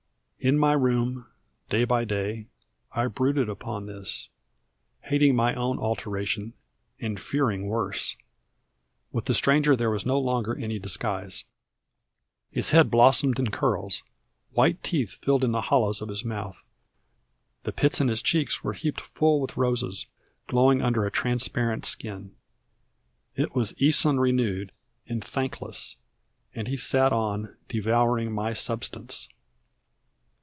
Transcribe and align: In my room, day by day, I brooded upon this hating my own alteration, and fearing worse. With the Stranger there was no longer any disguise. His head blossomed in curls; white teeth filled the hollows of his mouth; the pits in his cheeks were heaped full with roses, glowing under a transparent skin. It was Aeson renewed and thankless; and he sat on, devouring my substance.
In 0.43 0.57
my 0.57 0.73
room, 0.73 1.27
day 1.69 1.83
by 1.83 2.03
day, 2.03 2.47
I 2.93 3.05
brooded 3.05 3.47
upon 3.47 3.85
this 3.85 4.29
hating 5.01 5.35
my 5.35 5.53
own 5.53 5.77
alteration, 5.77 6.53
and 6.99 7.19
fearing 7.19 7.67
worse. 7.67 8.17
With 9.11 9.25
the 9.25 9.35
Stranger 9.35 9.75
there 9.75 9.91
was 9.91 10.03
no 10.03 10.17
longer 10.19 10.55
any 10.55 10.79
disguise. 10.79 11.45
His 12.49 12.71
head 12.71 12.89
blossomed 12.89 13.37
in 13.37 13.51
curls; 13.51 14.01
white 14.49 14.81
teeth 14.81 15.19
filled 15.21 15.43
the 15.43 15.61
hollows 15.61 16.01
of 16.01 16.09
his 16.09 16.25
mouth; 16.25 16.57
the 17.61 17.71
pits 17.71 18.01
in 18.01 18.07
his 18.07 18.23
cheeks 18.23 18.63
were 18.63 18.73
heaped 18.73 19.01
full 19.13 19.41
with 19.41 19.57
roses, 19.57 20.07
glowing 20.47 20.81
under 20.81 21.05
a 21.05 21.11
transparent 21.11 21.85
skin. 21.85 22.33
It 23.35 23.53
was 23.53 23.79
Aeson 23.79 24.19
renewed 24.19 24.71
and 25.05 25.23
thankless; 25.23 25.97
and 26.55 26.67
he 26.67 26.77
sat 26.77 27.13
on, 27.13 27.57
devouring 27.69 28.31
my 28.31 28.53
substance. 28.53 29.29